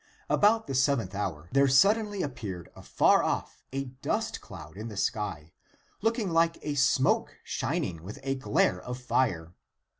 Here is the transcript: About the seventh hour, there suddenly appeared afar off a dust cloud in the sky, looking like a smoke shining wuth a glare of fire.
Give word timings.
About 0.31 0.65
the 0.65 0.73
seventh 0.73 1.13
hour, 1.13 1.47
there 1.51 1.67
suddenly 1.67 2.23
appeared 2.23 2.69
afar 2.75 3.21
off 3.21 3.61
a 3.71 3.83
dust 3.83 4.41
cloud 4.41 4.75
in 4.75 4.87
the 4.87 4.97
sky, 4.97 5.51
looking 6.01 6.31
like 6.31 6.57
a 6.63 6.73
smoke 6.73 7.37
shining 7.43 8.01
wuth 8.01 8.17
a 8.23 8.33
glare 8.33 8.81
of 8.81 8.97
fire. 8.99 9.53